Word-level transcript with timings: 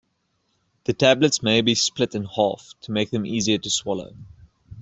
The 0.85 0.93
tablets 0.93 1.43
may 1.43 1.61
be 1.61 1.75
split 1.75 2.15
in 2.15 2.23
half 2.25 2.73
to 2.81 2.91
make 2.91 3.11
them 3.11 3.23
easier 3.23 3.59
to 3.59 3.69
swallow. 3.69 4.15